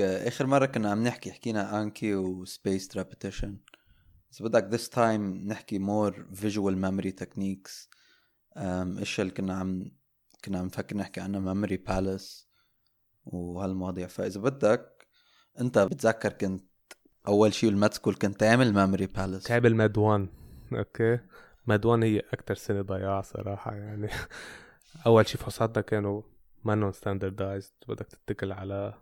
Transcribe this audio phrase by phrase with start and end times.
[0.00, 3.58] آخر مرة كنا عم نحكي حكينا Anki و spaced repetition
[4.32, 7.90] إذا بدك this time نحكي more visual memory techniques
[8.56, 9.90] الاشياء اللي كنا عم
[10.44, 12.48] كنا عم نفكر نحكي عنها memory palace
[13.26, 14.06] وهالمواضيع.
[14.06, 15.06] فإذا بدك
[15.60, 16.64] أنت بتذكر كنت
[17.28, 20.28] أول شيء بال med school كنت تعمل memory palace كابل med 1
[20.72, 21.18] okay.
[21.66, 24.08] med 1 هي أكثر سنة ضياع صراحة يعني.
[25.06, 26.22] أول شيء فحوصاتنا كانوا
[26.64, 28.94] مانون standardized بدك تتكل على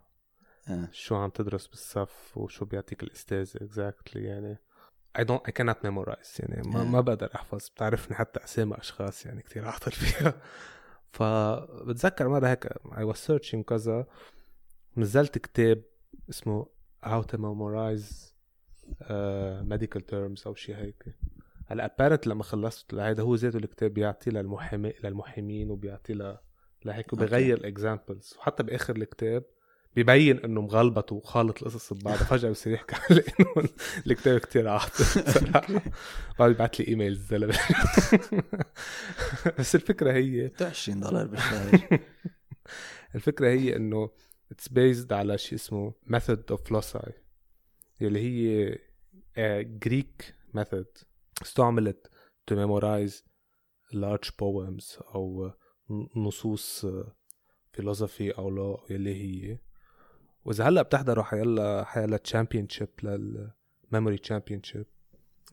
[0.69, 0.89] آه.
[0.93, 4.59] شو عم تدرس بالصف وشو بيعطيك الاستاذ exactly يعني
[5.19, 6.85] I don't I cannot memorize يعني ما, آه.
[6.85, 10.41] ما بقدر أحفظ بتعرفني حتى أسامي أشخاص يعني كثير عاطل فيها
[11.11, 14.07] فبتذكر مرة هيك I was searching كذا
[14.97, 15.83] نزلت كتاب
[16.31, 16.67] اسمه
[17.05, 18.33] How to Memorize
[19.03, 21.05] uh, Medical Terms أو شيء هيك
[21.67, 26.37] هلا apparently لما خلصت هذا هو ذاته الكتاب بيعطي للمحامي للمحامين وبيعطي ل
[26.85, 29.45] لهيك وبغير ال examples وحتى بآخر الكتاب
[29.97, 33.69] بيبين إنه مغلبط وخالط القصص ببعضها فجأة بصير يحكي على إنه
[34.07, 35.05] الكتاب كتير عاطل
[36.39, 37.59] بعد يبعث لي إيميل الزلمة.
[39.59, 42.01] بس الفكرة هي 20 دولار بالشهر
[43.15, 44.11] الفكرة هي إنه
[44.53, 47.13] it's based على شيء اسمه method of loci
[48.03, 48.79] اللي هي
[49.63, 50.99] Greek method
[51.43, 52.11] استعملت
[52.51, 53.15] to memorize
[53.95, 55.53] large poems أو
[56.17, 56.87] نصوص
[57.73, 59.59] philosophy أو لا يلي هي
[60.47, 64.87] وإذا هلأ بتحضروا حيلا حيلا championship لل memory championship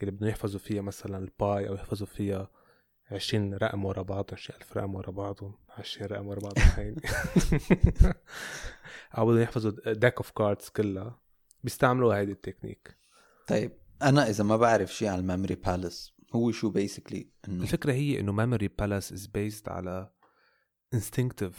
[0.02, 2.50] اللي بدهم يحفظوا فيها مثلا ال pi أو يحفظوا فيها
[3.12, 6.96] 20 رقم ورا بعض 20 ألف رقم ورا بعضهم 20 رقم ورا بعضهم هين
[9.18, 11.20] أو بدهم يحفظوا deck of cards كلها.
[11.64, 12.98] بيستعملوا هيدي التكنيك.
[13.48, 17.94] طيب أنا إذا ما بعرف شيء عن ال memory palace هو شو basically إنه؟ الفكرة
[17.94, 20.12] هي إنه memory palace is based على
[20.96, 21.56] instinctive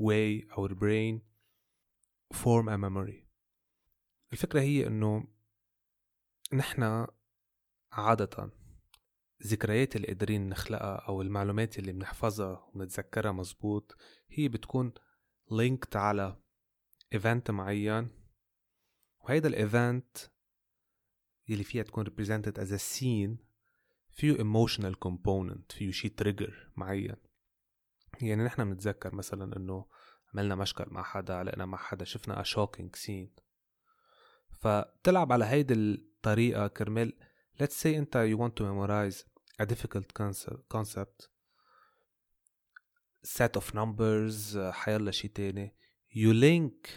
[0.00, 1.33] way our brain
[2.34, 3.24] form a memory.
[4.32, 5.26] الفكرة هي إنه
[6.52, 7.06] نحن
[7.92, 8.50] عادة
[9.40, 13.96] الذكريات اللي قادرين نخلقها أو المعلومات اللي بنحفظها ونتذكرها مزبوط
[14.30, 14.92] هي بتكون
[15.52, 16.40] linked على
[17.14, 18.08] event معين.
[19.20, 20.16] وهيدا ال event
[21.48, 23.44] يلي فيها تكون represented as a scene
[24.10, 27.16] فيه emotional component فيه شي trigger معين.
[28.20, 29.86] يعني نحن بنتذكر مثلا إنه
[30.34, 33.42] عملنا مشكل مع حدا علقنا مع حدا شفنا shocking scene
[34.60, 37.12] فبتلعب على هيدي الطريقة كرمال
[37.62, 39.24] let's say انت you want to memorize
[39.62, 40.12] a difficult
[40.74, 41.28] concept
[43.26, 45.74] set of numbers حيلا شي تاني
[46.14, 46.88] you link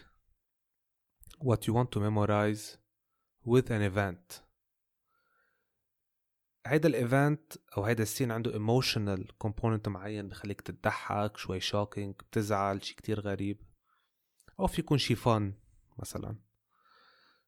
[1.44, 2.78] what you want to memorize
[3.46, 4.47] with an event
[6.68, 12.16] هيدا ال event أو هيدا ال scene عنده emotional component معين بخليك تضحك شوي shocking
[12.16, 13.62] بتزعل شي كتير غريب.
[14.60, 15.54] أو في يكون شي fun
[15.98, 16.40] مثلا.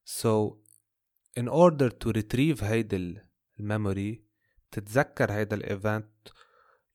[0.06, 0.58] So
[1.40, 3.28] in order to retrieve هيدا
[3.60, 4.26] ال memory
[4.72, 6.30] تتذكر هيدا ال event.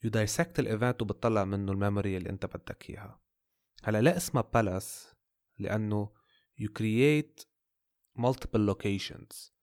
[0.06, 3.20] You dissect ال event وبتطلع منه ال memory اللي أنت بدك إياها.
[3.84, 5.14] هلأ لا اسمها palace
[5.58, 6.12] لأنه
[6.60, 7.44] you create
[8.18, 9.54] multiple locations.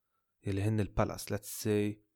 [0.47, 2.10] اللي هن ال palace let's say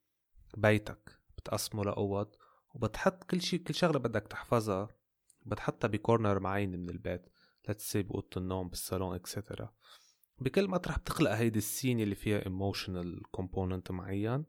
[0.56, 2.34] بيتك بتقسمه لأوض
[2.74, 4.88] وبتحط كل شيء كل شغلة بدك تحفظها
[5.46, 7.26] بتحطها ب corner معين من البيت
[7.70, 9.72] say بأوضة النوم بالصالون et cetera
[10.38, 14.44] بكل مطرح بتخلق هيدي ال scene اللي فيها emotional component معين.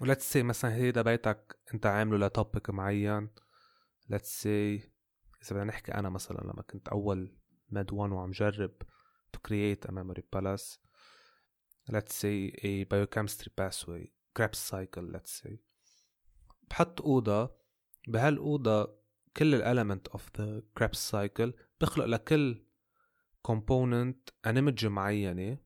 [0.00, 3.28] و let's say مثلا هيدا بيتك أنت عامله ل topic معين.
[4.12, 7.36] Let's say إذا بدنا نحكي أنا مثلا لما كنت أول
[7.68, 8.82] Med 1 وعم جرب
[9.36, 10.78] to create a memory palace
[11.90, 15.58] let's say a biochemistry pathway Krebs cycle let's say.
[16.70, 17.50] بحط أوضة
[18.08, 19.04] بهالأوضة
[19.36, 22.64] كل ال element of the Krebs cycle بخلق لكل
[23.48, 25.58] component an image معينة.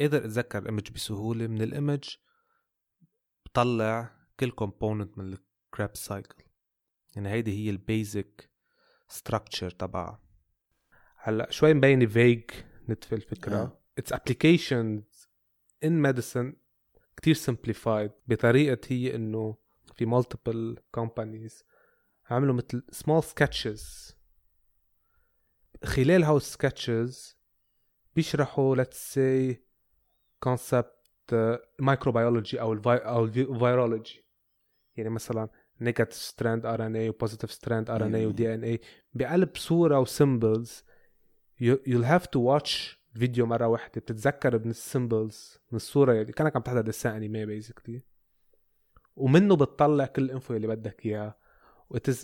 [0.00, 2.16] قادر أتذكر ال image بسهولة من ال image
[3.46, 5.36] بطلع كل component من
[5.72, 6.42] ال Krebs cycle.
[7.16, 8.50] يعني هيدي هي ال basic
[9.18, 10.22] structure تبعها.
[11.16, 12.54] هلأ شوي مبينة vague
[12.88, 13.56] نتفة الفكرة.
[13.56, 13.80] آه.
[14.00, 14.14] its
[15.84, 16.54] in medicine
[17.16, 19.56] كتير simplified بطريقة هي انه
[19.96, 21.64] في multiple companies
[22.30, 24.14] عملوا مثل small sketches
[25.84, 27.34] خلال هاو sketches
[28.16, 29.56] بيشرحوا let's say
[30.48, 31.00] concept
[31.82, 34.24] microbiology أو الفي أو الفيرولوجي
[34.96, 35.48] يعني مثلا
[35.82, 38.36] negative strand RNA و positive strand RNA و مم.
[38.36, 38.78] DNA
[39.14, 40.68] بقلب صورة و symbols
[41.60, 46.56] you, you'll have to watch فيديو مرة واحدة بتتذكر من السيمبلز من الصورة اللي كانك
[46.56, 48.02] عم تحضر دسان انمي بيزكلي
[49.16, 51.36] ومنه بتطلع كل الانفو اللي بدك إياه.
[51.90, 52.16] و it is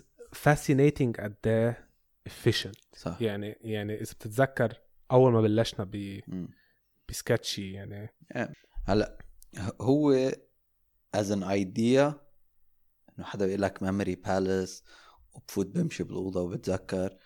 [0.44, 1.88] fascinating قد إيه
[2.28, 2.96] efficient.
[2.96, 3.22] صح.
[3.22, 4.80] يعني يعني إذا بتتذكر
[5.10, 6.20] أول ما بلشنا ب.
[7.08, 8.14] بسكتشي يعني.
[8.84, 9.18] هلأ
[9.80, 10.30] هو
[11.16, 12.14] as an idea
[13.18, 14.82] إنه حدا بيقول لك memory palace
[15.34, 17.16] وبفوت بمشي بالأوضة وبتذكر.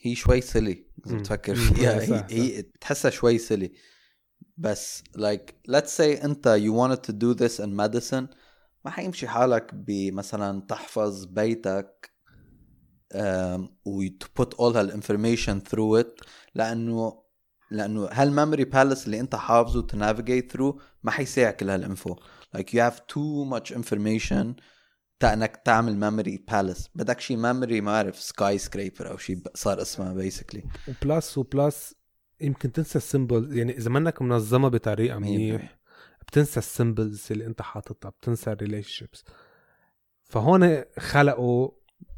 [0.00, 1.16] هي شوي سلي إذا.
[1.16, 1.54] بتفكر.
[1.54, 2.00] فيها.
[2.00, 3.72] هي, هي بتحسها شوي سلي
[4.56, 8.34] بس like let's say أنت you wanted to do this in medicine
[8.84, 12.10] ما حيمشي حالك بمثلا تحفظ بيتك
[13.84, 16.24] و to put all هالinformation through it.
[16.54, 17.22] لأنه
[17.70, 22.16] لأنه هالميموري بالانس اللي أنت حافظه navigate through ما حيساع كل هالانفو
[22.56, 24.54] like you have too much information تا
[25.24, 30.12] انك تعمل ميموري بالانس بدك شي ميموري ما اعرف سكاي سكريبر أو شي صار اسمها
[30.12, 31.94] بيسكلي وبلس وبلس
[32.40, 33.58] يمكن تنسى السيمبل.
[33.58, 35.80] يعني إذا منك منظمة بطريقة منيح
[36.28, 39.24] بتنسى ال symbols اللي أنت حاططها بتنسى ال relationships
[40.22, 41.70] فهون خلقوا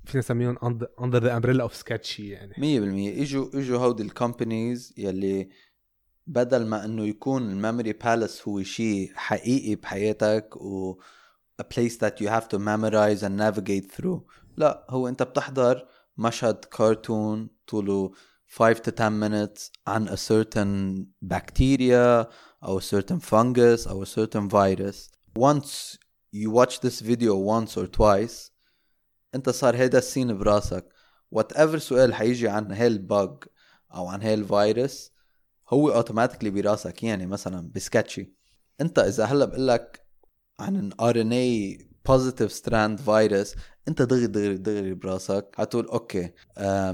[0.04, 0.58] فينا نسميهم
[1.00, 2.54] under the umbrella of Sketchy يعني.
[2.54, 5.48] 100% إجوا إجوا هودي ال companies يلي
[6.26, 11.00] بدل ما إنه يكون ال memory palace هو شيء حقيقي بحياتك و
[11.58, 14.20] a place that you have to memorize and navigate through.
[14.56, 18.12] لا هو انت بتحضر مشهد كرتون طوله
[18.46, 22.26] 5 to 10 minutes عن a certain bacteria
[22.64, 25.10] أو a certain fungus أو a certain virus.
[25.38, 25.98] Once
[26.32, 28.50] you watch this video once or twice
[29.34, 30.88] انت صار هيدا ال scene براسك.
[31.30, 33.44] whatever سؤال حيجي عن هاي ال bug
[33.94, 35.12] أو عن هاي الفيروس
[35.68, 38.32] هو automatically براسك يعني مثلا ب Sketchy.
[38.80, 40.01] انت إذا هلأ بقول لك
[40.60, 43.54] عن an RNA positive strand virus
[43.88, 46.30] أنت دغري دغري دغري براسك حتقول okay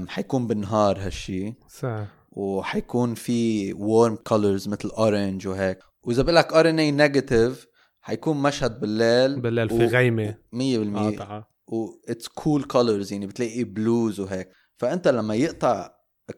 [0.07, 1.53] حيكون بالنهار هالشي.
[1.69, 2.07] صح.
[2.31, 5.79] وحيكون في warm colors مثل orange وهيك.
[6.03, 7.67] وإذا بقول لك RNA negative
[8.01, 9.41] حيكون مشهد بالليل.
[9.41, 10.35] بالليل في غيمة.
[10.51, 11.49] 100% قاطعة.
[11.67, 14.49] و it's cool colors يعني بتلاقي بلوز وهيك.
[14.77, 15.91] فأنت لما يقطع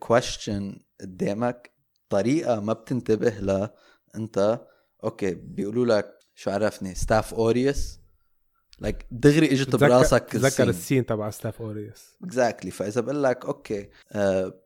[0.06, 1.72] question قدامك
[2.10, 3.74] طريقة ما بتنتبه لها
[4.16, 4.62] أنت
[5.04, 8.00] okay بيقولوا لك شو عرفني؟ Staph aureus
[8.80, 11.06] like دغري إجت براسك تذكر ال scene.
[11.06, 13.90] تبع Staph aureus exactly فإذا بقول لك okay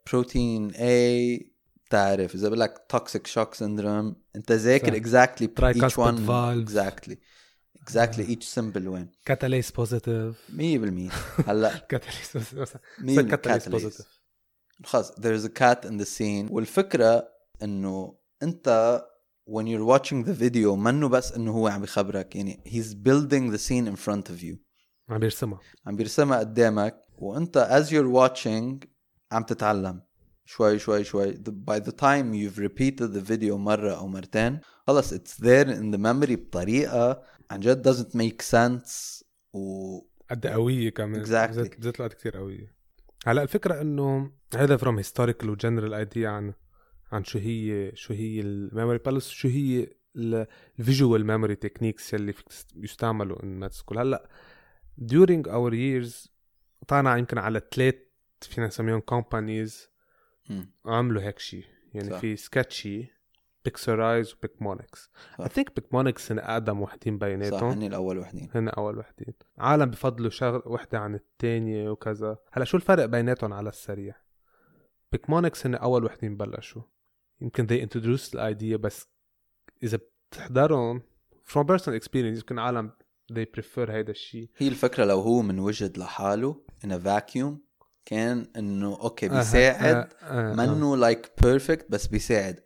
[0.08, 1.52] protein A
[1.86, 2.36] بتعرف.
[2.36, 4.96] إذا بقول لك toxic shock syndrome أنت ذاكر.
[4.96, 6.28] exactly one.
[6.28, 6.62] valve.
[6.62, 7.20] exactly
[7.82, 11.14] exactly each symbol وين catalase positive 100%
[11.48, 11.78] هلأ.
[11.78, 12.38] كاتاليس
[13.00, 14.22] مين catalase؟ positive
[14.84, 16.52] خلص there's a cat in the scene.
[16.52, 17.28] والفكرة
[17.64, 19.02] إنه أنت
[19.46, 23.60] when you're watching the video منه بس إنه هو عم بخبرك يعني he's building the
[23.60, 24.56] scene in front of you.
[25.10, 25.60] عم بيرسمها.
[25.86, 28.88] عم بيرسمها قدامك وأنت as you're watching
[29.32, 30.02] عم تتعلم.
[30.46, 31.34] شوي شوي شوي.
[31.34, 35.92] The- by the time you've repeated the video مرة أو مرتين خلص it's there in
[35.96, 37.22] the memory بطريقة
[37.52, 39.24] عن جد doesn't make sense.
[39.54, 40.00] و
[40.32, 41.26] قد قوية كمان.
[41.26, 41.70] Exactly.
[41.70, 42.76] بالذات الوقت كثير قوية.
[43.28, 46.54] هلأ الفكرة إنه هذا from historical و general idea عن
[47.16, 49.88] عن شو هي شو هي ال memory palace شو هي
[50.80, 54.30] ال visual memory techniques يلي فيك يستعملوا in med school هلأ
[55.02, 56.30] during our years
[56.88, 57.96] طلعنا يمكن على ثلاث
[58.42, 59.90] فينا نسميهم companies.
[60.86, 62.20] عملوا هيك شيء يعني صح.
[62.20, 63.16] في Sketchy
[63.66, 65.42] Pixorize و Picmonic صح.
[65.42, 67.70] I think Picmonic هن أقدم وحدين صح بيناتهم.
[67.70, 68.50] هني الأول وحدين.
[68.56, 69.34] هن أول وحدين.
[69.58, 72.38] عالم بفضلوا شغل وحدة عن الثانية وكذا.
[72.54, 74.16] هلأ شو الفرق بيناتهم على السريع؟
[75.12, 76.82] Picmonic هن أول وحدين بلشوا.
[77.42, 79.08] يمكن they introduced ال idea بس
[79.84, 80.00] إذا
[80.32, 81.02] بتحضرهم
[81.54, 82.92] from personal experience يمكن عالم
[83.34, 87.54] they prefer هيدا الشيء هي الفكرة لو هو من وجد لحاله in a vacuum
[88.06, 92.60] كان إنه okay بيساعد منه like perfect بس بيساعد.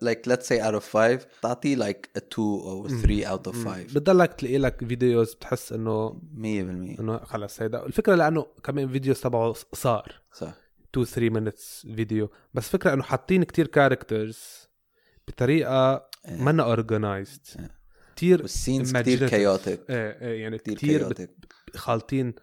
[0.00, 3.82] like let's say out of 5 تعطيه like a 2 أو 3 out of 5
[3.82, 6.14] بتضلك تلاقي لك videos بتحس إنه 100%
[7.00, 7.86] إنه خلص هيدا.
[7.86, 10.54] الفكرة لأنه كمان videos تبعه قصار صح
[10.98, 14.38] 2 3 minutes video بس فكرة إنه حاطين كتير characters
[15.28, 15.94] بطريقة
[16.28, 16.42] إيه.
[16.42, 17.70] منا organized إيه.
[18.16, 19.30] كتير وال scenes كتير imaginative.
[19.30, 22.34] chaotic إيه إيه يعني كتير كتير chaotic بت- خالطين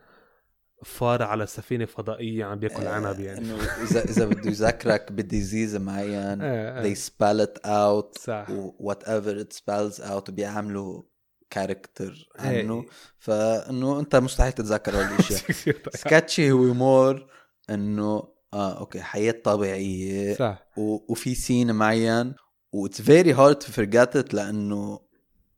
[0.86, 5.76] فار على سفينة فضائية عم بياكل عنب يعني إنه اذا إذا بده يذكرك ب disease
[5.76, 11.04] معين إيه they إيه spell it out صح و whatever it spells out وبيعملوا
[11.50, 12.64] character إيه.
[12.64, 12.86] عنه
[13.18, 15.96] فإنه أنت مستحيل تتذكر هول الأشياء كتير طيب.
[15.96, 17.28] Sketchy هو more
[17.70, 20.68] إنه آه okay حياة طبيعية صح.
[20.78, 21.12] و...
[21.12, 22.34] وفي scene معين
[22.72, 25.00] و it's very hard to forget it لأنه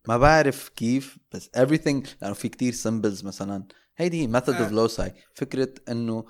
[0.07, 3.63] ما بعرف كيف بس everything لأنه في كتير symbols مثلا.
[3.97, 4.87] هيدي هي method of آه.
[4.87, 6.25] loci فكرة إنه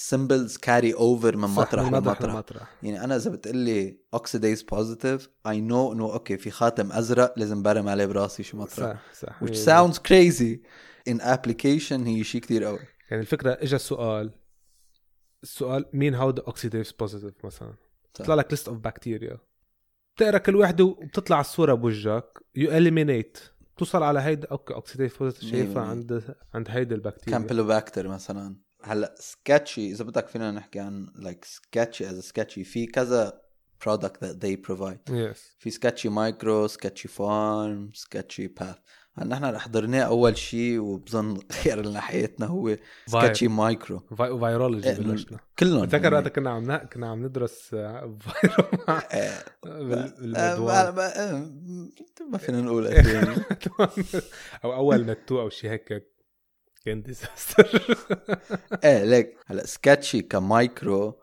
[0.00, 2.34] symbols carry over من مطرح لمطرح.
[2.34, 2.74] لمطرح.
[2.82, 7.88] يعني أنا إذا بتقلي oxidase positive I know إنه okay في خاتم أزرق لازم برم
[7.88, 9.00] عليه براسي شو مطرح.
[9.12, 10.58] صح صح which sounds crazy.
[11.10, 12.78] In application هي شيء كتير قوي.
[13.10, 14.30] يعني الفكرة اجى السؤال
[15.42, 17.74] السؤال مين هود oxidase positive مثلا؟
[18.18, 19.38] بيطلع لك list of بكتيريا
[20.16, 22.38] بتقرأ كل وحدة وبتطلع الصورة بوجهك.
[22.54, 23.38] you eliminate
[23.76, 27.38] بتوصل على هيدا okay oxidase شايفها عند عند هيدي البكتيريا.
[27.38, 28.56] Campylobacter مثلا.
[28.82, 33.42] هلأ Sketchy إذا بدك فينا نحكي عن like Sketchy as Sketchy في كذا
[33.84, 35.10] product that they provide.
[35.10, 38.76] yes في Sketchy Micro Sketchy Pharm Sketchy Path
[39.18, 42.76] هلا نحن رح حضرناه أول شيء وبظن خير لنا حياتنا هو
[43.06, 46.14] سكتشي مايكرو في- فيرولوجي إيه، بلشنا كلهم بتذكر يعني.
[46.16, 51.30] وقتها كنا عم كنا عم ندرس آه، فيرو مع- آه، بال- آه، بالمدوان ما-
[52.32, 53.42] آه، فينا نقول أثاني.
[54.64, 56.06] أو أول نتو أو شيء هيك
[56.84, 57.96] كان ديزاستر
[58.84, 61.20] إيه ليك هلأ سكتشي كمايكرو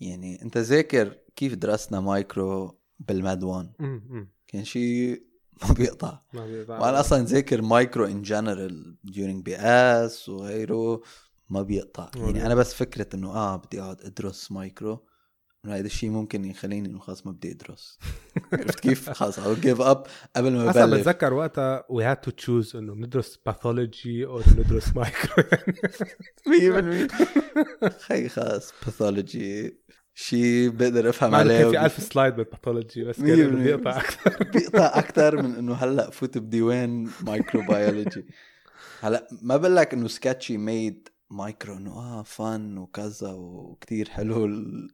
[0.00, 3.72] يعني أنت ذاكر كيف درسنا مايكرو بالماد 1
[4.48, 5.27] كان شيء
[5.68, 6.20] ما بيقطع.
[6.80, 11.02] وأنا أصلا ذاكر micro in general during BS وغيره
[11.50, 12.10] ما بيقطع.
[12.14, 12.46] ما يعني بيقطع.
[12.46, 15.04] أنا بس فكرة إنه آه بدي أقعد أدرس مايكرو
[15.66, 17.98] هذا الشيء ممكن يخليني إنه خلاص ما بدي أدرس.
[18.52, 22.30] عرفت كيف؟ خلاص أو give up قبل ما أصلا ببلش بتذكر وقتها we had to
[22.30, 25.44] choose إنه ندرس pathology أو ندرس مايكرو
[27.88, 29.78] 100% خي خلاص pathology
[30.28, 33.64] شيء بقدر أفهم عليه كان في وب- ألف slide بال pathology بس كان.
[33.64, 34.44] بيقطع أكثر.
[34.52, 38.26] بيقطع أكثر من إنه هلأ فوت ب Day 1 microbiology
[39.00, 44.44] هلأ ما بقول لك إنه Sketchy made micro إنه آه فن وكذا وكتير حلو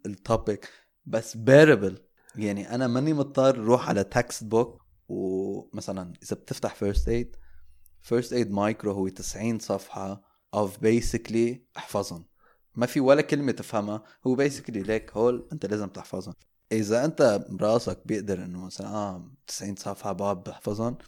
[0.06, 0.68] ال topic
[1.06, 1.98] بس بيربل
[2.36, 7.36] يعني أنا ماني مضطر روح على textbook ومثلا إذا بتفتح First Aid
[8.02, 10.22] First Aid micro هو 90 صفحة
[10.54, 12.24] of basically أحفظهم.
[12.76, 14.02] ما في ولا كلمة تفهمها.
[14.26, 16.34] هو basically ليك هول أنت لازم تحفظهم.
[16.72, 20.98] إذا أنت براسك بيقدر إنه مثلا آه 90 صفحة بقعد بحفظهم.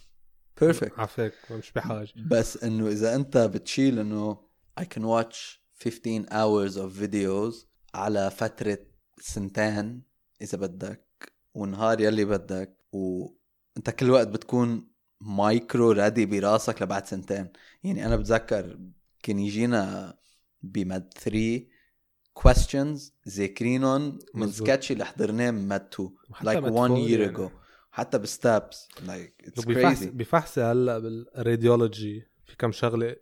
[0.60, 2.12] perfect عفاك مش بحاجة.
[2.30, 4.46] بس إنه إذا أنت بتشيل إنه
[4.80, 8.78] I can watch 15 hours of videos على فترة
[9.20, 10.02] سنتين
[10.42, 14.88] إذا بدك ونهار يلي بدك وانت كل وقت بتكون
[15.20, 17.48] مايكرو already براسك لبعد سنتين.
[17.84, 18.78] يعني أنا بتذكر
[19.22, 20.14] كان يجينا
[20.72, 21.60] بمد 3
[22.38, 24.50] questions ذاكرينهم من.
[24.50, 26.10] Sketchy اللي حضرناه 2
[26.42, 27.36] like مد one four year يعني.
[27.36, 27.50] ago.
[27.90, 28.88] حتى بستابس.
[29.42, 30.06] It's بفحص crazy.
[30.06, 33.16] بفحصي هلا بال radiology في كم شغلة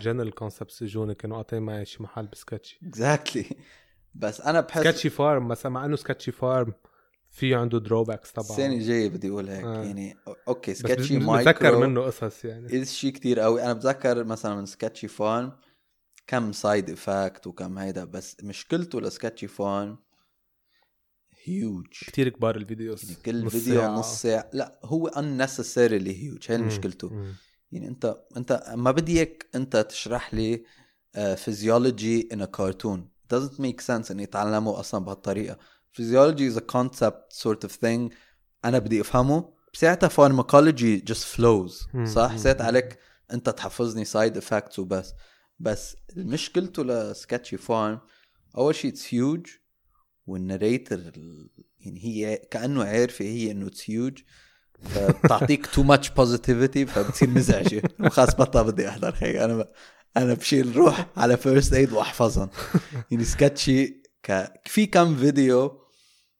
[0.00, 3.54] general concepts اجوني كانوا قاطعين معي شي محل ب Sketchy exactly.
[4.14, 6.72] بس أنا بحس Sketchy Pharm مثلا مع إنه Sketchy Pharm
[7.30, 8.48] في عنده drawbacks طبعا.
[8.48, 9.84] السنة الجاية بدي أقول هيك آه.
[9.84, 10.16] يعني
[10.48, 12.84] okay بس Sketchy بتذكر مايكرو منه قصص يعني.
[12.84, 13.62] شيء كتير قوي.
[13.62, 15.52] أنا بتذكر مثلا من Sketchy Pharm
[16.26, 19.98] كم side effect وكم هيدا بس مشكلته ل Sketchy Pharm
[21.44, 23.98] huge كتير كبار ال videos يعني كل فيديو ساعة.
[23.98, 26.58] نص ساعة لا هو unnecessarily هيوج هي.
[26.58, 27.32] مشكلته.
[27.72, 30.64] يعني انت انت ما بدي إياك انت تشرح لي
[31.36, 35.58] physiology in cartoon doesn't make sense إني أتعلمه أصلا بهالطريقة
[35.98, 38.12] physiology is a concept sort of thing
[38.64, 42.04] أنا بدي أفهمه بساعتها pharmacology just flows مم.
[42.04, 42.36] صح مم.
[42.38, 42.98] ساعت عليك
[43.32, 45.14] أنت تحفظني side effects وبس
[45.58, 48.00] بس مشكلته ل Sketchy Pharm
[48.56, 49.46] أول شيء it's huge
[50.26, 50.98] وال narrator
[51.80, 54.18] يعني هي كأنه عارفه هي إنه it's huge
[54.82, 57.82] فبتعطيك too much positivity فبتصير مزعجة.
[58.00, 59.36] وخلاص بطل بدي أحضر هيك.
[59.36, 59.68] أنا ب...
[60.16, 62.48] أنا بشيل روح على First Aid وأحفظهم.
[63.10, 64.52] يعني Sketchy ك...
[64.64, 65.80] في كم فيديو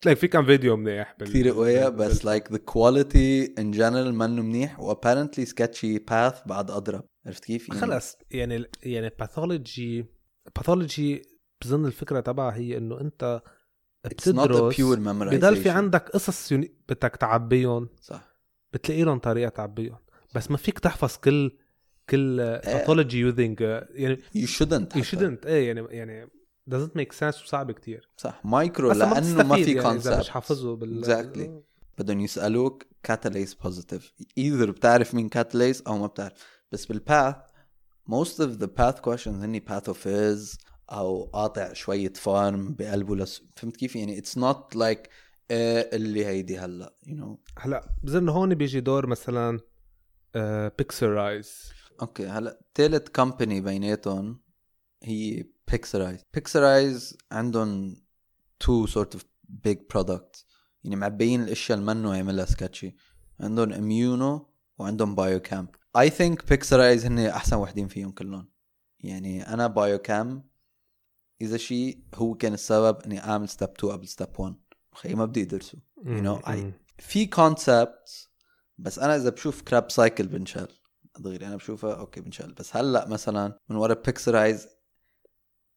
[0.01, 1.29] تلاقي في كم فيديو منيح بال...
[1.29, 4.81] كثير قوية بس like the quality in general منه منيح.
[4.81, 7.05] و apparently Sketchy Path بعد أضرب.
[7.27, 10.07] عرفت كيف؟ يعني خلص يعني يعني pathology
[10.57, 11.23] pathology
[11.65, 13.43] بظن الفكرة تبعها هي إنه أنت
[14.05, 14.81] بتدرس
[15.23, 18.37] بضل في عندك قصص يوني- بدك تعبيهم صح.
[18.73, 19.99] بتلاقي لهم طريقة تعبيهم.
[20.35, 21.51] بس ما فيك تحفظ كل
[22.11, 25.03] كل pathology using يعني you shouldn't you.
[25.03, 26.31] shouldn't إيه يعني يعني
[26.71, 28.11] doesn't make sense وصعب كتير.
[28.17, 28.41] صح.
[28.45, 31.67] مايكرو لأنه ما في يعني إذا مش concept حافظه بال Exactly.
[31.99, 36.56] بدهم يسألوك catalase positive either بتعرف مين كاتاليز أو ما بتعرف.
[36.73, 37.37] بس بال path
[38.11, 40.59] most of the path questions هني pathophys
[40.93, 45.09] أو قاطع شوية pharm بقلبه less فهمت كيف؟ يعني it's not like
[45.51, 47.59] آه اللي هيدي هلأ you know.
[47.59, 49.61] هلأ بظن هون بيجي دور مثلا
[50.79, 51.73] Pixorize
[52.03, 54.41] okay هلأ ثالث company بيناتهم
[55.03, 57.97] هي Pixorize Pixorize عندهم
[58.61, 60.47] two sort of big products
[60.85, 62.97] يعني معبيين الأشياء اللي منه يعملها Sketchy
[63.41, 65.69] عندهم immuno وعندهم biochem
[66.01, 68.49] I think Pixorize هن أحسن وحدين فيهم كلهم.
[69.01, 70.49] يعني أنا biochem
[71.41, 74.55] اذا شيء هو كان السبب إني أعمل Step 2 قبل Step 1
[74.93, 76.57] خي ما بدي ادرسه you know I
[76.99, 78.29] في concept
[78.79, 80.69] بس أنا إذا بشوف Krebs cycle بنشال
[81.19, 84.69] دغري أنا بشوفها okay بنشال بس هلأ مثلا من ورا Pixorize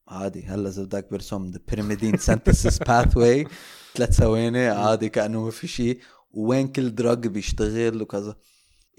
[0.07, 3.47] عادي هلأ إذا بدك برسم the pyrimidine synthesis pathway
[3.95, 5.99] ثلاث ثواني عادي كأنه ما في شيء.
[6.31, 8.35] وين كل drug بيشتغل وكذا.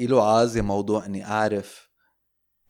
[0.01, 1.91] إله عازي موضوع إني أعرف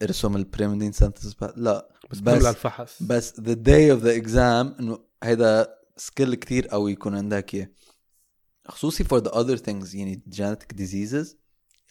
[0.01, 3.03] إرسم ال pyrimidine synthesis لا بس بس بس الفحص.
[3.03, 7.69] بس the day of the exam إنه هيدا skill كتير قوي يكون عندك إياه.
[8.67, 11.35] خصوصي for the other things يعني genetic diseases.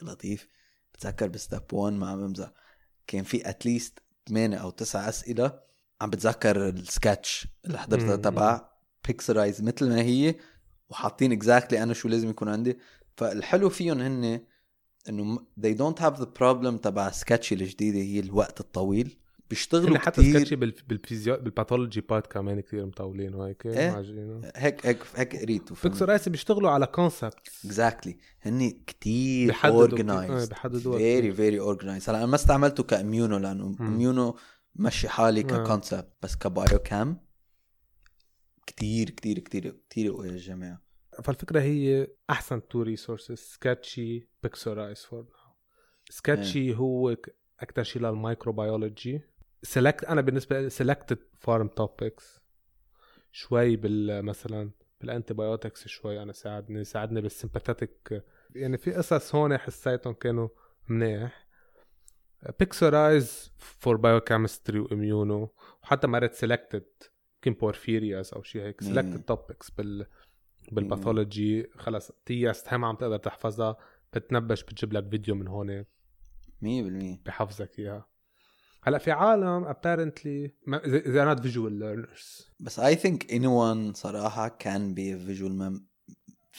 [0.03, 0.49] لطيف.
[0.95, 2.53] بتذكر ب Step 1 ما عم بمزح.
[3.07, 5.61] كان في at least 8 أو 9 أسئلة
[6.01, 8.17] عم بتذكر السكتش اللي حضرتها.
[8.17, 8.71] تبع.
[9.07, 10.35] Pixorize مثل ما هي
[10.89, 12.79] وحاطين exactly أنا شو لازم يكون عندي.
[13.17, 14.50] فالحلو فيهم هن
[15.09, 19.17] إنه they don't have the problem تبع Sketchy الجديدة هي الوقت الطويل.
[19.51, 20.39] بيشتغلوا هن حتى كتير.
[20.39, 23.91] سكتشي بال- بالفيزيو بالباثولوجي بارت كمان كثير مطولين وهيك إيه.
[23.91, 30.49] معجنين هيك هيك هيك قريت Pixorize بيشتغلوا على concept exactly هن كتير بيحددوا كتير- organized
[30.49, 34.37] بيحددوها فيري فيري اورجنايزد هلا أنا ما استعملته ك immuno لأنه immuno
[34.77, 35.45] مشي حالي آه.
[35.45, 37.21] ك concept بس ك biochem
[38.67, 40.83] كتير كتير كتير كتير قوي الجماعه
[41.25, 45.55] فالفكرة هي أحسن two resources Sketchy Pixorize for now
[46.11, 47.17] Sketchy هو
[47.61, 49.21] أكثر شيء لل microbiology
[49.63, 52.41] select أنا بالنسبة لي selected pharm topics
[53.33, 58.25] شوي بال مثلا بال antibiotics شوي أنا ساعدني ساعدني بال sympathetic
[58.55, 60.49] يعني في قصص هون حسيتهم كانوا
[60.89, 61.47] منيح.
[62.59, 66.87] Pixorize for biochemistry و immuno وحتى مرات selected
[67.47, 68.81] يمكن porphyrias أو شيء هيك.
[68.81, 70.07] selected topics بال
[70.73, 73.77] بال pathology خلص test هم عم تقدر تحفظها.
[74.13, 75.85] بتنبش بتجيب لك فيديو من هون.
[75.85, 78.07] 100% بحفظك إياها.
[78.83, 82.45] هلأ في عالم apparently they're not visual learners.
[82.61, 85.81] بس I think anyone صراحة can be a visual mem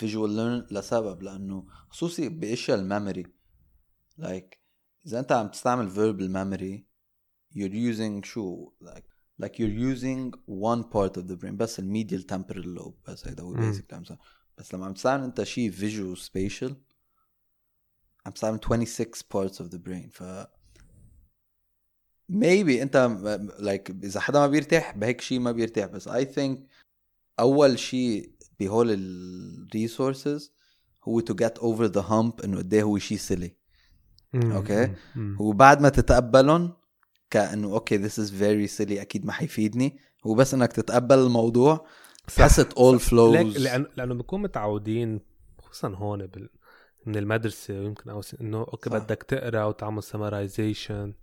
[0.02, 3.26] visual learner لسبب لأنه خصوصي بأشياء ال memory.
[4.20, 4.58] Like
[5.06, 6.84] إذا أنت عم تستعمل verbal memory
[7.56, 9.11] you're using شو؟ Like
[9.42, 11.56] like you're using one part of the brain.
[11.58, 13.12] بس ال medial temporal lobe.
[13.12, 14.18] بس هيدا هو basic مثلا
[14.58, 16.74] بس لما عم تستعمل أنت شيء visual spatial
[18.26, 20.10] عم تستعمل 26 parts of the brain.
[20.12, 20.24] ف
[22.32, 23.18] maybe انت
[23.60, 25.86] like إذا حدا ما بيرتاح بهيك شيء ما بيرتاح.
[25.86, 26.60] بس I think
[27.40, 30.52] أول شيء بهول ال resources
[31.04, 33.56] هو to get over the hump إنه قد إيه هو شيء silly
[34.36, 34.96] okay.
[35.40, 36.74] وبعد ما تتقبلهم
[37.32, 39.98] كأنه okay this is very silly أكيد ما حيفيدني.
[40.28, 41.86] هو بس إنك تتقبل الموضوع.
[42.74, 43.14] all flows.
[43.14, 45.20] ليك لأن لأنه بنكون متعودين
[45.62, 46.50] خصوصا هون بال...
[47.06, 48.98] من المدرسة ويمكن أو إنه okay صح.
[48.98, 51.14] بدك تقرأ وتعمل summarization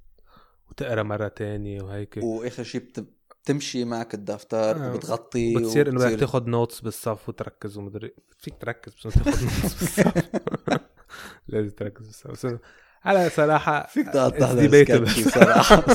[0.70, 2.16] وتقرأ مرة تانية وهيك.
[2.22, 3.06] وآخر شيء بت-
[3.42, 4.94] بتمشي معك الدفتر آه.
[4.94, 10.28] وبتغطي بتصير إنه بدك تاخذ notes بالصف وتركز ومدري فيك تركز بس تاخذ notes بالصف.
[11.48, 12.58] لازم تركز بالصف.
[13.04, 14.08] على صراحة فيك.
[14.98, 15.84] Sketchy صراحة.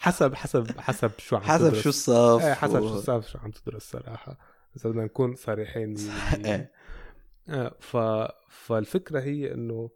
[0.00, 1.82] حسب حسب حسب شو عم حسب تدرس.
[1.82, 4.38] شو الصف إيه حسب و- شو الصف شو عم تدرس صراحة.
[4.76, 5.96] إذا بدنا نكون صريحين.
[6.44, 6.72] إيه
[7.48, 7.96] آه، ف...
[8.50, 9.90] فالفكرة هي إنه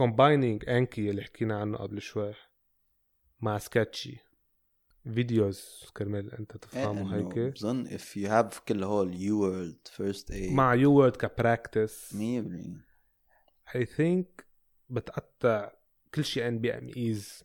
[0.00, 2.34] combining Anki اللي حكينا عنه قبل شوي
[3.40, 4.16] مع Sketchy.
[5.14, 7.38] videos كرمال أنت تفهمه هيك.
[7.54, 12.16] بظن if you have كل هول UWorld First Aid مع UWorld ك practice 100%
[13.74, 14.46] I think
[14.90, 15.70] بتقطع
[16.14, 17.44] كل شيء NBMEs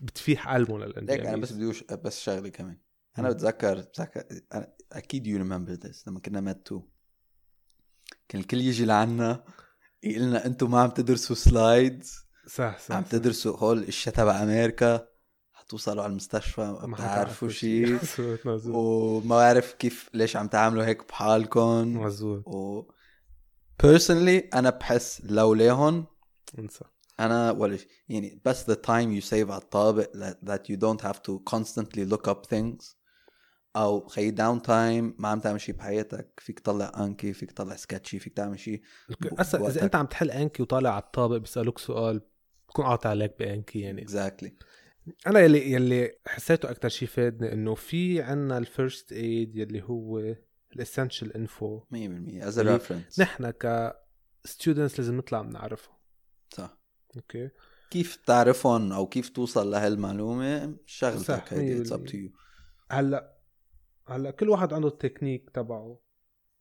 [0.00, 2.78] بتفيح قلبهم لل NB ليك أنا بس بدي بس شغلة كمان.
[3.18, 3.30] أنا.
[3.30, 6.82] بتذكر بتذكر أنا أكيد you remember this لما كنا Med 2
[8.28, 9.44] كان الكل يجي لعنا
[10.02, 12.14] يقول لنا أنتم ما عم تدرسوا slides
[12.46, 13.02] صح صح عم.
[13.02, 15.08] تدرسوا هول الاشياء تبع أمريكا
[15.52, 17.98] حتوصلوا على المستشفى ما بتعرفوا شيء
[18.76, 21.96] وما بعرف كيف ليش عم تعملوا هيك بحالكم.
[22.02, 22.90] مزبوط و
[23.82, 26.06] personally أنا بحس لولاهم
[26.58, 26.84] انسى.
[27.20, 27.88] أنا ولا شيء.
[28.08, 32.30] يعني بس the time you save على الطابق that- you don't have to constantly look
[32.30, 32.94] up things
[33.76, 36.40] أو خي down time ما عم تعمل شيء بحياتك.
[36.40, 38.82] فيك تطلع Anki فيك تطلع Sketchy فيك تعمل شيء
[39.38, 39.82] هسا إذا.
[39.82, 42.20] أنت عم تحل Anki وطالع على الطابق بيسالوك سؤال
[42.68, 44.06] بتكون قاطع عليك ب Anki يعني.
[44.06, 44.50] Exactly.
[45.26, 50.34] أنا يلي يلي حسيته أكثر شيء فادني إنه في عنا ال First Aid يلي هو
[50.76, 53.20] ال essential info 100% as a اللي- reference.
[53.20, 53.94] نحن ك
[54.44, 55.90] students لازم نطلع بنعرفه.
[56.50, 56.78] صح.
[57.16, 57.50] okay
[57.90, 62.06] كيف تعرفهم أو كيف توصل لهالمعلومة؟ شغلتك هيدي up 100%.
[62.06, 62.30] to you.
[62.90, 63.36] هلأ
[64.08, 66.00] هلأ كل واحد عنده التكنيك تبعه.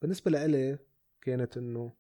[0.01, 0.79] بالنسبة لإلي
[1.21, 1.93] كانت إنه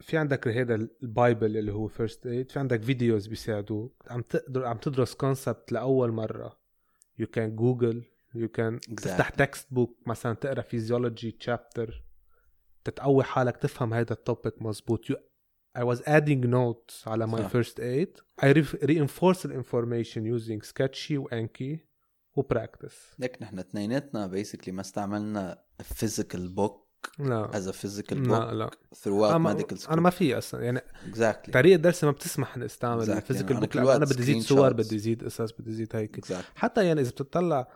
[0.00, 4.02] في عندك هذا ال bible اللي هو First Aid في عندك videos بيساعدوك.
[4.10, 6.58] عم تقدر عم تدرس concept لأول مرة.
[7.18, 12.02] you can Google you can تفتح textbook مثلا تقرأ physiology chapter
[12.84, 15.16] تتقوي حالك تفهم هذا ال topic مزبوط you
[15.78, 17.50] I was adding notes على my صح.
[17.52, 18.20] first aid.
[18.42, 21.78] I re- reinforce the information using Sketchy و Anki
[22.34, 26.86] و practice ليك نحن اثنيناتنا basically ما استعملنا physical book
[27.18, 27.50] لا.
[27.52, 28.70] as a physical لا book لا.
[28.94, 29.90] throughout أنا, medical school.
[29.90, 30.62] أنا ما في أصلا.
[30.64, 30.80] يعني
[31.12, 31.50] exactly.
[31.52, 33.10] طريقة درسي ما بتسمح إني أستعمل Exactly.
[33.10, 34.72] ال physical book وقت أنا بدي زيد صور.
[34.72, 36.26] بدي زيد قصص بدي زيد هيك.
[36.26, 36.44] Exactly.
[36.54, 37.68] حتى يعني إذا بتطلع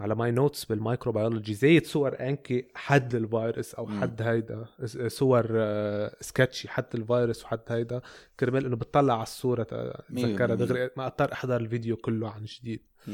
[0.00, 3.86] على my notes بال microbiology زايد صور Anki حد الفيروس أو.
[3.86, 4.66] حد هيدا
[5.06, 8.00] صور آه، Sketchy حد الفيروس وحد هيدا.
[8.40, 10.54] كرمال إنه بتطلع على الصورة تذكرها.
[10.54, 12.80] دغري ما اضطر أحضر الفيديو كله عن جديد.
[13.06, 13.10] 100%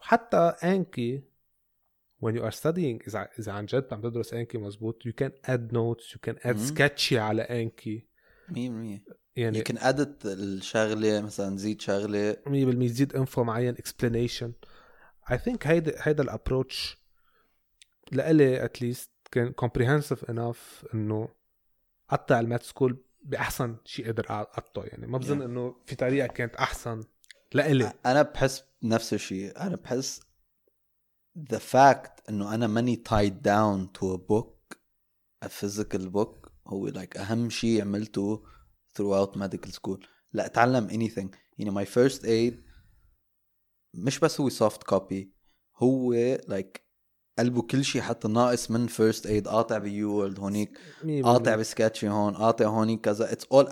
[0.00, 1.22] وحتى Anki
[2.24, 5.72] when you are studying إذا إذا عن جد عم تدرس Anki مزبوط you can add
[5.72, 6.58] notes you can add مم.
[6.58, 8.06] Sketchy على Anki.
[8.48, 8.54] 100%
[9.36, 12.32] يعني you can edit الشغلة مثلا زيد شغلة.
[12.32, 14.50] 100% تزيد info معين explanation.
[15.30, 16.98] I think هيدا هيدا ال approach
[18.12, 21.28] لإلي at least كان comprehensive enough إنه
[22.08, 24.84] قطع ال med school بأحسن شيء قدر أقطعه.
[24.84, 25.42] يعني ما بظن Yeah.
[25.42, 27.04] إنه في طريقة كانت أحسن
[27.54, 27.92] لإلي.
[28.06, 30.20] أنا بحس نفس الشيء أنا بحس
[31.52, 34.76] the fact إنه أنا ماني tied down to a book
[35.44, 38.44] a physical book هو like أهم شيء عملته
[38.98, 40.06] throughout medical school.
[40.32, 41.36] لا أتعلم anything.
[41.58, 42.54] يعني my first aid
[43.94, 45.26] مش بس هو soft copy
[45.76, 46.14] هو
[46.50, 46.84] like
[47.38, 50.78] قلبه كل شيء حتى ناقص من first aid قاطع ب UWorld هونيك
[51.22, 53.32] قاطع ب Sketchy هون قاطع هونيك كذا.
[53.32, 53.66] it's all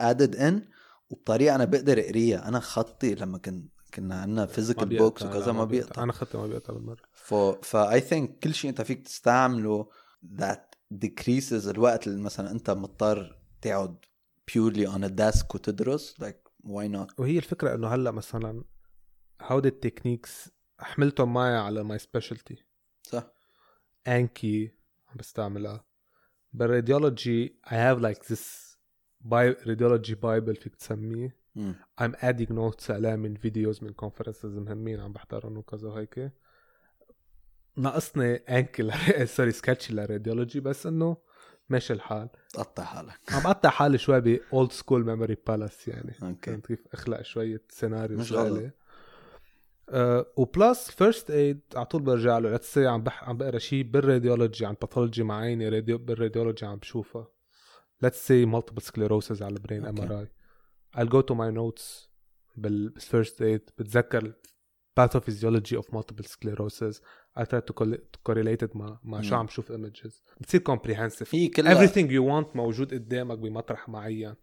[0.00, 0.68] added in
[1.10, 2.48] وبطريقة أنا بقدر أقريها.
[2.48, 6.02] أنا خطي لما كن كنا عندنا physical books وكذا ما بيقطع.
[6.02, 7.02] أنا خطي ما بيقطع بالمرة.
[7.62, 9.88] ف I think كل شيء أنت فيك تستعمله
[10.36, 13.96] that decreases الوقت اللي مثلا أنت مضطر تقعد
[14.50, 18.64] purely on a desk وتدرس like why not وهي الفكرة إنه هلأ مثلا
[19.42, 22.64] هودي ال techniques حملتهم معي على my specialty
[23.02, 23.30] صح.
[24.08, 24.72] Anki
[25.08, 25.84] عم بستعملها.
[26.52, 28.76] بال radiology I have like this
[29.20, 31.36] my radiology bible فيك تسميه.
[31.54, 31.74] مم.
[32.02, 36.32] I'm adding notes عليه من videos من conferences مهمين عم بحضرهم وكذا وهيك.
[37.76, 38.90] ناقصني Anki
[39.26, 41.16] sorry Sketchy لل radiology بس إنه
[41.68, 42.28] ماشي الحال.
[42.48, 43.20] تقطع حالك.
[43.32, 46.14] عم بقطع حالي شوي ب old school memory palace يعني.
[46.22, 46.56] okay.
[46.56, 48.72] كيف أخلق شوية سيناريو مش غلط.
[49.90, 52.50] أه و plus First Aid على طول برجع له.
[52.50, 56.76] let's عم بح عم بقرا شيء بال radiology عن pathology معيني radio بال radiology عم
[56.76, 57.28] بشوفها
[58.02, 60.28] let's say multiple sclerosis على ال brain MRI
[60.96, 62.08] I'll go to my notes
[62.56, 64.32] بال First Aid بتذكر
[65.00, 66.96] pathophysiology of multiple sclerosis.
[67.38, 67.72] I try to
[68.28, 69.34] correlate it مع مع شو.
[69.34, 70.12] عم شوف images.
[70.40, 71.28] بتصير comprehensive.
[71.30, 74.34] هي كلها everything you want موجود قدامك بمطرح معين.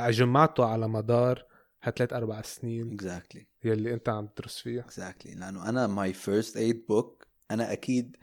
[0.00, 1.46] جمعته على مدار
[1.82, 2.96] هالثلاث أربع سنين.
[3.00, 3.40] Exactly.
[3.64, 4.82] يلي أنت عم تدرس فيها.
[4.82, 5.36] Exactly.
[5.36, 8.16] لأنه أنا my First Aid book أنا أكيد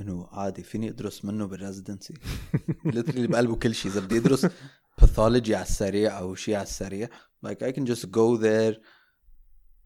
[0.00, 2.14] إنه عادي فيني أدرس منه بال residency
[2.84, 3.90] literally بقلبه كل شيء.
[3.92, 4.46] إذا بدي أدرس
[4.98, 7.08] pathology على السريع أو شيء على السريع
[7.46, 8.80] like I can just go there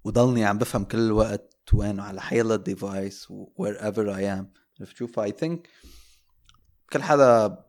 [0.04, 4.44] وضلني عم بفهم كل الوقت وين على حيلا device wherever I am.
[4.80, 5.58] عرفت شوف I think
[6.92, 7.64] كل حدا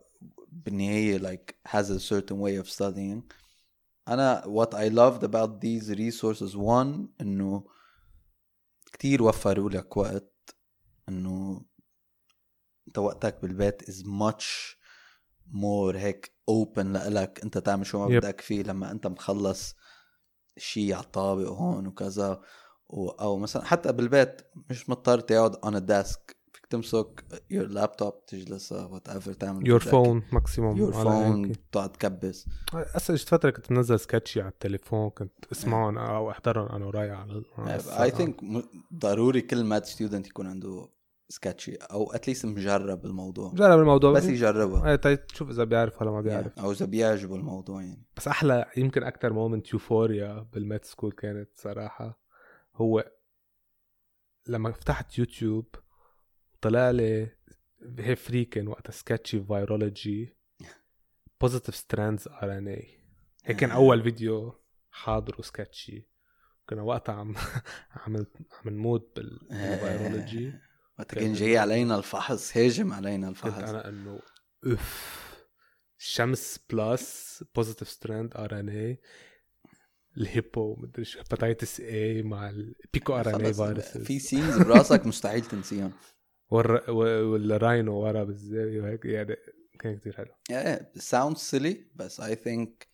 [0.52, 3.41] بالنهاية like has a certain way of studying.
[4.08, 7.64] أنا what I loved about these resources one إنه
[8.94, 10.56] كتير وفروا لك وقت
[11.10, 11.66] إنه
[12.88, 14.76] أنت وقتك بالبيت is much
[15.54, 18.24] more هيك open لإلك أنت تعمل شو ما Yep.
[18.24, 19.76] بدك فيه لما أنت مخلص
[20.58, 22.42] شيء على الطابق هون وكذا
[22.90, 26.36] و أو مثلا حتى بالبيت مش مضطر تقعد on a desk
[26.72, 32.50] تمسك your laptop تجلس whatever تعمل your phone maximum your phone تقعد تكبس.
[32.74, 37.44] هسه اجت فترة كنت منزل Sketchy على التليفون كنت اسمعهم أو أحضرهم أنا ورايح على
[38.04, 38.12] اي.
[38.12, 38.42] think
[38.94, 40.90] ضروري كل med student يكون عنده
[41.30, 43.54] Sketchy أو at least مجرب الموضوع.
[43.54, 44.12] جرب الموضوع.
[44.12, 46.60] بس يجربها إيه طيب تشوف إذا بيعرف ولا ما بيعرف.
[46.60, 48.06] أو إذا بيعجبه الموضوع يعني.
[48.18, 52.22] بس أحلى يمكن أكثر moment euphoria بال med school كانت صراحة.
[52.76, 53.12] هو
[54.48, 55.76] لما فتحت يوتيوب
[56.62, 57.28] طلع لي
[58.00, 60.38] هي freaking وقتها Sketchy virology
[61.42, 63.00] positive strands RNA
[63.46, 64.54] هيك كان أول فيديو
[64.92, 66.08] حاضره Sketchy
[66.70, 67.36] كنا وقتها عم
[68.08, 68.16] عم
[68.52, 70.54] عم نموت بال- بال virology
[71.00, 73.70] وقت كان جاي علينا الفحص هاجم علينا كنت الفحص.
[73.70, 74.20] أنا إنه
[74.66, 75.22] اف
[75.98, 79.00] شمس plus positive strand RNA
[80.18, 85.92] الهيبو مدري شو hepatitis A مع ال picornavirus في scenes براسك مستحيل تنسيهم.
[86.52, 89.36] وال rhino ورا بالزاوية وهيك يعني
[89.80, 90.34] كان كتير حلو.
[90.50, 92.88] إيه sound silly بس I think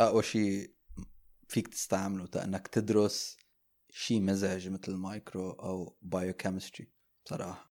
[0.00, 0.70] أقوى شيء
[1.48, 3.36] فيك تستعمله إنك تدرس
[3.90, 6.88] شيء مزعج مثل المايكرو أو biochemistry
[7.24, 7.66] بصراحة.